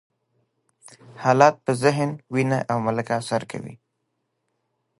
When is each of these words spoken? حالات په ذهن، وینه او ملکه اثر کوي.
حالات 1.23 1.55
په 1.65 1.71
ذهن، 1.83 2.09
وینه 2.33 2.59
او 2.71 2.77
ملکه 2.85 3.13
اثر 3.21 3.41
کوي. 3.51 3.75